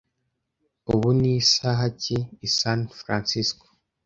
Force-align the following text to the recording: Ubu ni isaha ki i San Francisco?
Ubu 0.91 1.09
ni 1.19 1.31
isaha 1.41 1.85
ki 2.01 2.17
i 2.45 2.47
San 2.57 2.79
Francisco? 2.99 3.65